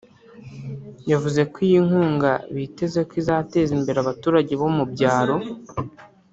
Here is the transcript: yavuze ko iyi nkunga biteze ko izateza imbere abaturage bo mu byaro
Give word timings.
yavuze 1.11 1.41
ko 1.51 1.57
iyi 1.67 1.79
nkunga 1.87 2.31
biteze 2.55 2.99
ko 3.07 3.13
izateza 3.21 3.71
imbere 3.79 3.97
abaturage 3.99 4.53
bo 4.61 4.67
mu 4.75 4.83
byaro 4.91 5.35